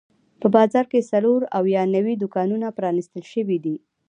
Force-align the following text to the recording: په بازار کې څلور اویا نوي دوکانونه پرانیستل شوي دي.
په 0.41 0.47
بازار 0.55 0.85
کې 0.91 1.07
څلور 1.11 1.41
اویا 1.59 1.81
نوي 1.95 2.13
دوکانونه 2.23 2.67
پرانیستل 2.77 3.23
شوي 3.33 3.57
دي. 3.65 3.75